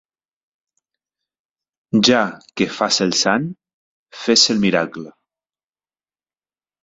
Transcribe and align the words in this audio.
Ja 2.07 2.21
que 2.61 2.67
fas 2.79 2.97
el 3.05 3.13
sant, 3.19 3.45
fes 4.21 4.47
el 4.53 4.61
miracle. 4.63 5.13